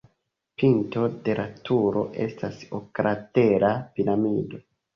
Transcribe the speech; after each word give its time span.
Pinto 0.61 1.03
de 1.27 1.35
la 1.41 1.45
turo 1.69 2.03
estas 2.25 2.59
oklatera 2.81 3.73
piramido. 3.95 4.65